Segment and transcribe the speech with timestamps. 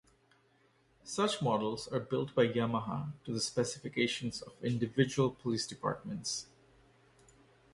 [1.03, 6.47] Such models are built by Yamaha to the specifications of individual police departments.